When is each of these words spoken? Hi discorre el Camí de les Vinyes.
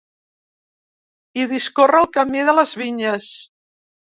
Hi 1.41 1.45
discorre 1.53 1.99
el 2.07 2.09
Camí 2.17 2.43
de 2.51 2.59
les 2.61 2.75
Vinyes. 2.83 3.33